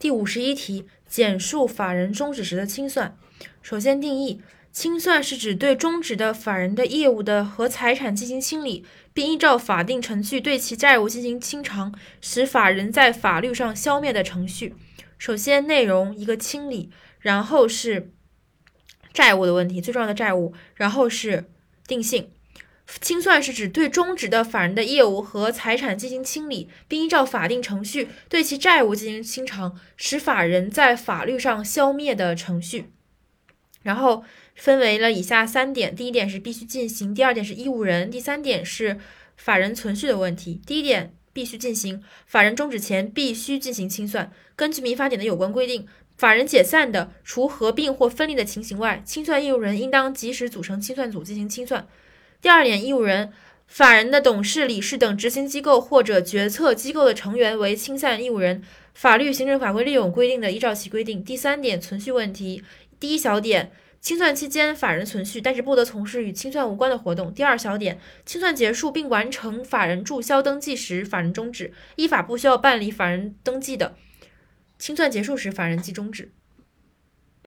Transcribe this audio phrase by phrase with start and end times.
[0.00, 3.18] 第五十一题，简述法人终止时的清算。
[3.60, 4.40] 首先定义，
[4.72, 14.74] 清算是指对终止的法人的业务的和财产进行清理，并依照法定程序对其债务进行清偿，使法人在法律上消灭的程序。
[15.18, 16.88] 首先内容一个清理，
[17.18, 18.10] 然后是
[19.12, 21.44] 债务的问题，最重要的债务，然后是
[21.86, 22.30] 定性。
[23.00, 32.90] 清算是指对终止的法人的业务和财产进行清理，并依照法定程序对其债务进行清偿，使法人在法律上消灭的程序。
[33.82, 38.98] 然后分为了以下三点：第一点是必须进行，第二点是义务人，第三点是
[39.36, 40.60] 法人存续的问题。
[40.66, 44.30] 第一点必须进行，法人终止前必须进行清算。
[44.56, 45.86] 根据民法典的有关规定，
[46.18, 51.86] 法人解散的，除合并或分立的情形外，清算义务人应当及时组成清算组进行清算。
[52.40, 53.30] 第二点，义务人、
[53.66, 58.62] 法人的董事、理事等执行机构或者决策机构的成员为清算义务人，
[58.94, 61.22] 法律、行政法规另有规定的，依照其规定。
[61.22, 62.64] 第三点，存续问题。
[62.98, 67.30] 第一小点，清算期间法人存续，但是不得从事与清算无关的活动。
[67.34, 73.94] 第二小点，清算结束并完成法人注销登记时，法人终止；依法不需要办理法人登记的，
[74.78, 76.32] 清算结束时，法人即终止。